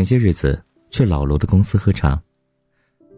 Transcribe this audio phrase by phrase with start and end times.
[0.00, 0.58] 前些日子
[0.88, 2.18] 去老罗的公司喝茶，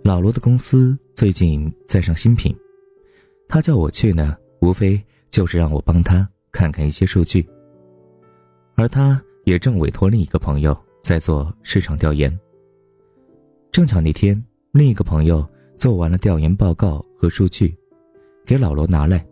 [0.03, 2.53] 老罗的公司最近在上新品，
[3.46, 5.00] 他叫我去呢，无非
[5.31, 7.49] 就是让我帮他看看一些数据。
[8.75, 12.36] 而他也正委托另一个朋友在做市场调研。
[13.71, 17.72] 正巧那天，另一个朋友做完了调研报告和数据，
[18.44, 19.25] 给老罗拿来。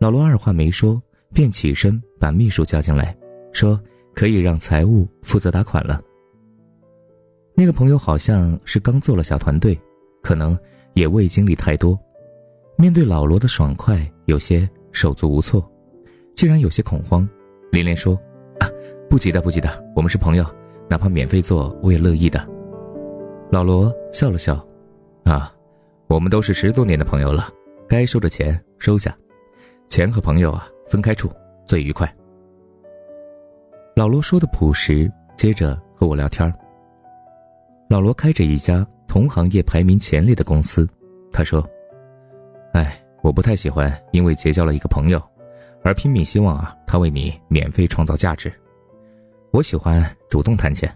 [0.00, 1.00] 老罗二话没说，
[1.32, 3.16] 便起身把秘书叫进来，
[3.52, 3.80] 说
[4.16, 6.02] 可以让财务负责打款了。
[7.60, 9.78] 那个朋友好像是刚做了小团队，
[10.22, 10.58] 可能
[10.94, 11.98] 也未经历太多，
[12.74, 15.70] 面对老罗的爽快，有些手足无措，
[16.34, 17.28] 竟然有些恐慌，
[17.70, 18.18] 连连说。
[18.60, 18.66] 啊，
[19.10, 20.46] 不急的，不急的，我们是朋友，
[20.88, 22.48] 哪怕免费做，我也乐意的。
[23.50, 24.66] 老罗笑了笑，
[25.24, 25.54] 啊，
[26.08, 27.50] 我们都是十多年的朋友了，
[27.86, 29.14] 该收的钱收下，
[29.86, 31.30] 钱和朋友啊分开处
[31.66, 32.10] 最愉快。
[33.94, 36.50] 老罗说的朴实，接着和我聊天
[37.90, 40.88] 老罗开着一家同行业排名前列的公司，
[41.32, 41.68] 他说
[42.72, 45.20] ：“哎，我不太喜欢因为结交了一个朋友。”
[45.82, 48.52] 而拼命希望啊，他为你免费创造价值。
[49.50, 50.88] 我喜欢主动谈钱，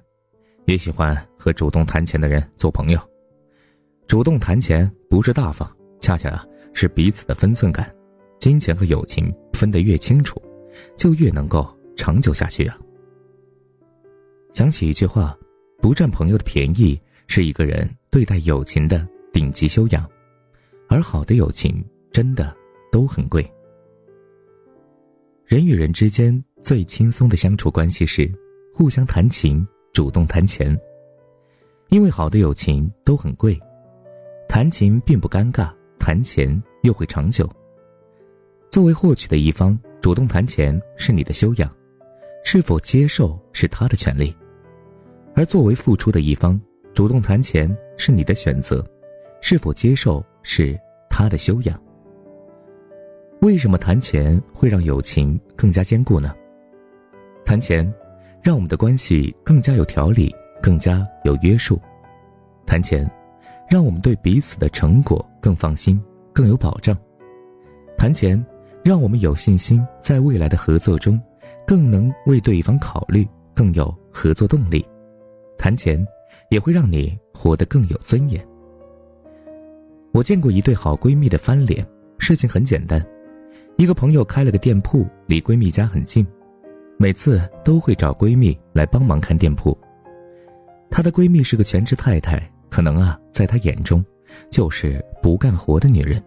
[0.67, 3.01] 也喜欢和主动谈钱的人做朋友。
[4.07, 5.69] 主动谈钱不是大方，
[6.01, 7.93] 恰恰啊是彼此的分寸感。
[8.39, 10.41] 金钱和友情分得越清楚，
[10.97, 12.79] 就越能够长久下去啊。
[14.53, 15.37] 想起一句话：
[15.85, 20.11] 不占朋友的便宜，是一个人对待友情的顶级修养。
[20.89, 22.57] 而好的友情，真的
[22.91, 23.47] 都很贵。
[25.45, 28.33] 人与人之间最轻松的相处关系是，
[28.73, 30.75] 互相谈情，主动谈钱。
[31.91, 33.61] 因为好的友情都很贵，
[34.49, 37.47] 谈情并不尴尬，谈钱又会长久。
[38.71, 41.71] 作为获取的一方，主动谈钱是你的修养，
[42.43, 44.35] 是否接受是他的权利；
[45.35, 46.61] 而作为付出的一方，
[46.95, 48.85] 主动谈钱是你的选择，
[49.41, 50.79] 是否接受是
[51.11, 51.81] 他的修养。
[53.41, 56.35] 为什么谈钱会让友情更加坚固呢？
[57.45, 57.93] 谈钱，
[58.43, 61.77] 让我们的关系更加有条理，更加有约束；
[62.65, 63.11] 谈钱，
[63.69, 66.01] 让我们对彼此的成果更放心，
[66.33, 66.97] 更有保障；
[67.99, 68.43] 谈钱，
[68.85, 71.21] 让我们有信心在未来的合作中，
[71.67, 74.81] 更能为对方考虑，更有合作动力；
[75.59, 76.05] 谈钱，
[76.51, 78.47] 也会让你活得更有尊严。
[80.13, 81.87] 我见过一对好闺蜜的翻脸，
[82.19, 83.05] 事情很简单。
[83.77, 86.25] 一个朋友开了个店铺，离闺蜜家很近，
[86.97, 89.77] 每次都会找闺蜜来帮忙看店铺。
[90.91, 92.41] 她的闺蜜是个全职太太，
[92.71, 94.05] 可能啊，在她眼中，
[94.51, 96.23] 就是不干活的女人。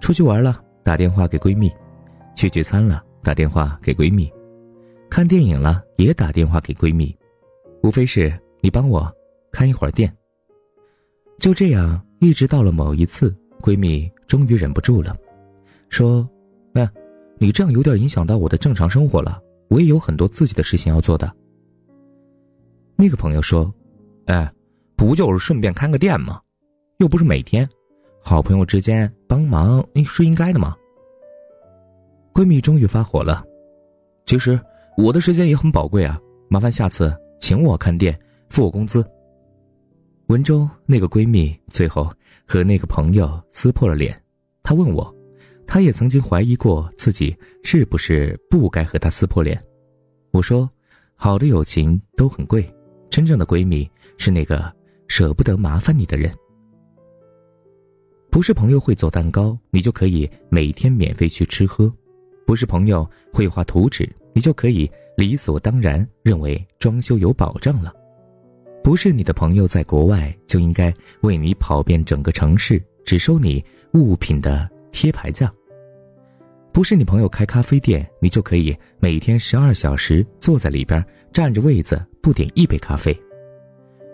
[0.00, 1.68] 出去玩了，打电话给闺蜜；
[2.34, 4.28] 去聚餐了，打电话给闺蜜；
[5.08, 7.16] 看电影了，也打电话给闺蜜。
[7.88, 9.10] 无非是你帮我
[9.50, 10.14] 看一会儿店。
[11.38, 15.16] 就这样，一直到了某一次，闺蜜终于忍不住了。
[15.88, 16.28] 说
[16.76, 16.86] ：“哎，
[17.38, 19.40] 你这样有点影响到我的正常生活了。
[19.68, 21.34] 我也有很多自己的事情要做的。”
[22.94, 23.72] 那个朋友说
[24.26, 24.52] ：“哎，
[24.94, 26.38] 不就是顺便看个店吗？
[26.98, 27.66] 又不是每天，
[28.22, 30.76] 好朋友之间帮忙是应该的吗？”
[32.36, 33.42] 闺蜜终于发火了
[34.26, 34.60] ：“其实
[34.98, 38.18] 我的时间也很宝贵啊，麻烦下次请我看店，
[38.48, 39.04] 付我工资。”
[40.28, 42.10] 文中那个闺蜜最后
[42.46, 44.20] 和那个朋友撕破了脸，
[44.62, 45.14] 她问我。
[45.66, 49.62] 她也曾经怀疑过自己是不是不该和他撕破脸。
[50.30, 50.68] 我说
[51.14, 52.66] ：“好的友情都很贵，
[53.10, 54.74] 真正的闺蜜是那个
[55.08, 56.34] 舍不得麻烦你的人。
[58.30, 61.90] 不是朋友会做蛋糕，你就可以每天免费去吃喝；
[62.48, 67.92] 不是朋友会画图纸，你就可以理所当然认为装修有保障了；
[68.82, 70.90] 不是你的朋友在国外就应该
[71.20, 73.62] 为你跑遍整个城市，只收你
[73.92, 75.52] 物品的贴牌价。”
[76.72, 81.04] 不是你朋友开咖啡店，你就可以每天十二小时坐在里边
[81.34, 83.12] 占着位子不点一杯咖啡；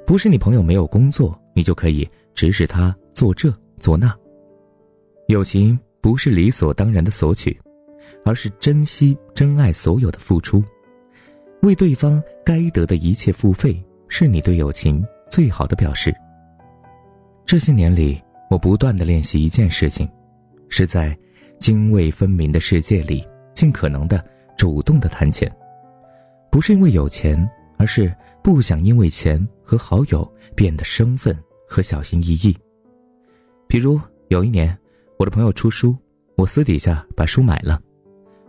[0.05, 3.49] 不是你朋友没有工作，你就可以指使他做这
[3.79, 4.13] 做那。
[5.29, 7.57] 友情不是理所当然的索取，
[8.25, 10.63] 而是珍惜、真爱所有的付出，
[11.63, 16.15] 为对方该得的一切付费，是你对友情最好的表示。
[17.45, 20.09] 这些年里，我不断的练习一件事情，
[20.69, 21.17] 是在。
[21.61, 24.23] 泾渭分明的世界里，尽可能的
[24.59, 25.51] 主动的谈钱，
[26.51, 27.49] 不是因为有钱，
[27.79, 28.13] 而是
[28.43, 31.35] 不想因为钱和好友变得生分
[31.67, 32.55] 和小心翼翼。
[33.67, 33.99] 比如
[34.29, 34.77] 有一年，
[35.17, 35.97] 我的朋友出书，
[36.37, 37.81] 我私底下把书买了。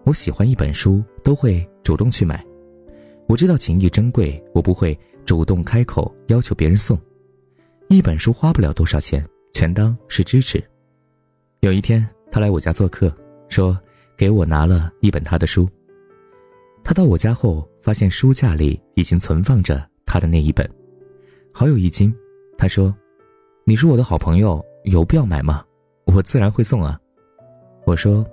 [0.06, 2.46] 我喜欢一本书，都会主动去买。
[3.28, 6.96] 我知道情谊珍贵，我不会主动开口要求别人送，
[7.90, 10.63] 一本书花不了多少钱，全当是支持。
[11.62, 13.12] 有一天，他来我家做客，
[13.50, 13.75] 说
[14.16, 15.68] 给我拿了一本他的书。
[16.84, 20.69] 他到我家后，发现书架里已经存放着他的那一本，
[21.51, 22.16] 好有一惊。
[22.60, 22.96] 他说
[23.66, 25.66] ：“你是我的好朋友，有必要买吗？
[26.06, 27.00] 我自然会送啊。”
[27.86, 28.24] 我说：“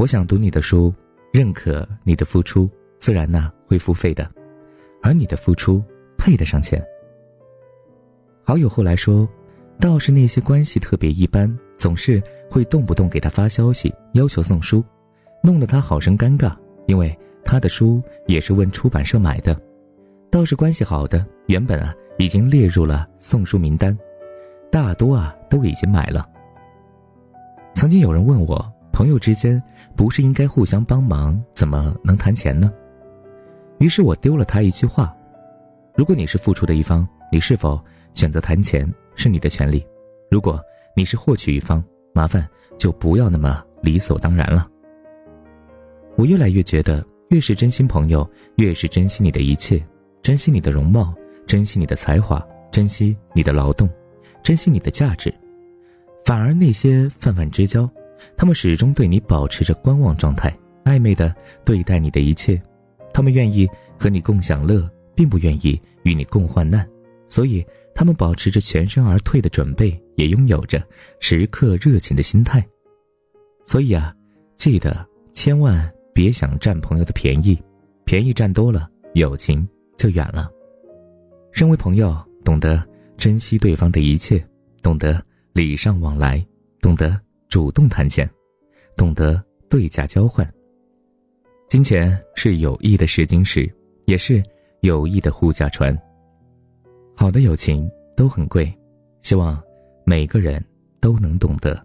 [0.00, 0.90] 我想读你的书，
[1.30, 2.66] 认可你的付出，
[2.96, 4.26] 自然呢会付费的，
[5.02, 5.84] 而你的付出
[6.16, 6.82] 配得上钱。”
[8.42, 9.28] 好友后来说
[9.78, 12.18] ：“倒是那些关系特别一般，总是
[12.50, 14.82] 会动不动给他发消息要求送书，
[15.42, 16.56] 弄得他好生尴尬，
[16.86, 17.14] 因为。”
[17.44, 19.54] 他的书也是问出版社买的，
[20.30, 23.98] 倒是关系好的，原本啊已经列入了送书名单，
[24.70, 26.26] 大多啊都已经买了。
[27.74, 29.62] 曾经有人问我，朋友之间
[29.96, 32.70] 不是应该互相帮忙，怎么能谈钱呢？
[33.78, 35.16] 于是我丢了他一句话：
[35.96, 37.82] 如果你是付出的一方，你是否
[38.12, 39.82] 选择谈钱是你的权利；
[40.30, 40.60] 如果
[40.94, 41.82] 你是获取一方，
[42.12, 44.68] 麻烦就不要那么理所当然了。
[46.18, 47.02] 我越来越觉得。
[47.30, 49.80] 越是真心朋友，越是珍惜你的一切，
[50.20, 51.14] 珍惜你的容貌，
[51.46, 53.88] 珍惜你的才华，珍惜你的劳动，
[54.42, 55.32] 珍惜你的价值。
[56.24, 57.88] 反而那些泛泛之交，
[58.36, 61.34] 他们始终对你保持着观望状态，暧昧的
[61.64, 62.60] 对待你的一切。
[63.12, 63.68] 他们愿意
[63.98, 66.88] 和你共享乐，并不愿意与你共患难，
[67.28, 67.64] 所以
[67.94, 70.82] 他们保持着全身而退的准备，也拥有着
[71.20, 72.64] 时刻热情的心态。
[73.64, 74.14] 所以啊，
[74.56, 75.90] 记得千万。
[76.12, 77.56] 别想占朋友的便宜，
[78.04, 80.50] 便宜占多了，友情就远了。
[81.50, 82.14] 身为朋友，
[82.44, 82.84] 懂得
[83.16, 84.44] 珍惜对方的一切，
[84.82, 85.24] 懂得
[85.54, 86.44] 礼尚往来，
[86.82, 87.18] 懂得
[87.50, 88.30] 主动谈钱，
[88.96, 90.48] 懂得对价交换。
[91.68, 93.68] 金钱是友谊的试金石，
[94.06, 94.40] 也是
[94.82, 95.96] 友谊的护驾船。
[97.16, 98.72] 好的友情都很贵，
[99.22, 99.60] 希望
[100.04, 100.64] 每个人
[101.00, 101.84] 都能懂得。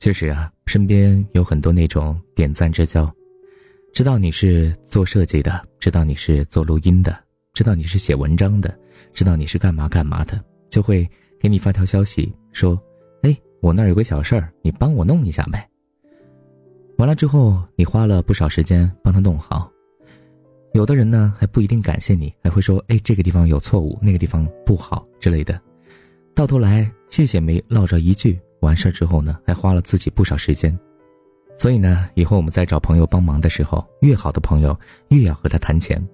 [0.00, 3.08] 确实啊，身边有很多那种点赞之交，
[3.92, 7.16] 知道你是做设计的，知道你是做录音的，
[7.54, 8.76] 知道你是写文章的，
[9.12, 11.08] 知道你是干嘛干嘛的，就会
[11.40, 12.80] 给你发条消息说
[13.22, 15.68] ：“哎，我那儿有个小事儿，你帮我弄一下呗。”
[16.98, 19.70] 完了之后，你花了不少时间帮他弄好，
[20.74, 25.60] 有的人呢还不一定感谢你，还会说：“哎，这个地方有错误，那个地方不好之类的。”
[26.34, 28.38] 到头来，谢谢没落着一句。
[28.60, 30.76] 完事儿之后呢，还花了自己不少时间，
[31.56, 34.76] 所以呢，以后我们在找朋友帮忙的时候，越好的朋友
[35.10, 36.04] 越要和他谈钱。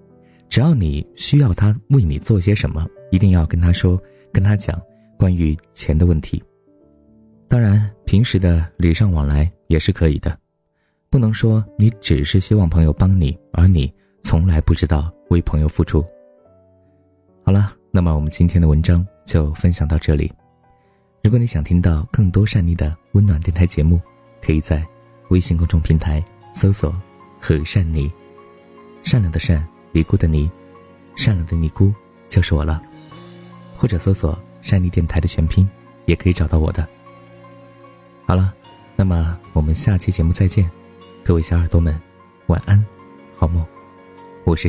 [0.50, 3.98] 只要你需要他为你做些什么，一定要跟他说，
[4.30, 4.78] 跟他讲
[5.18, 6.42] 关于钱的问题。
[7.48, 10.36] 当然，平时的礼尚往来也是可以的，
[11.10, 16.04] 不能说你只是希望朋友帮你，而你从来不知道为朋友付出。
[17.44, 20.32] 好了，那么我们今天的文章就分享到这里。
[21.22, 24.00] 如果你想听到更多善妮的温暖电台节目，
[24.42, 24.84] 可以在
[25.28, 26.22] 微信公众平台
[26.54, 26.94] 搜索
[27.40, 28.10] “和善妮”，
[29.02, 30.50] 善良的善，尼姑的尼，
[31.14, 31.92] 善良的尼姑
[32.28, 32.82] 就是我了。
[33.74, 35.68] 或者搜索“山妮电台”的全拼，
[36.06, 36.88] 也可以找到我的。
[38.26, 38.54] 好了，
[38.96, 40.68] 那么我们下期节目再见，
[41.22, 42.00] 各位小耳朵们，
[42.46, 42.82] 晚安，
[43.36, 43.64] 好梦，
[44.44, 44.66] 我是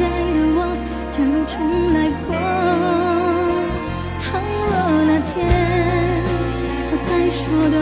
[0.00, 0.58] 在的我
[1.10, 2.28] 假如重来过
[4.18, 4.72] 倘若
[5.04, 5.34] 那天
[6.90, 7.76] 把该说的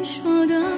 [0.00, 0.69] 你说的。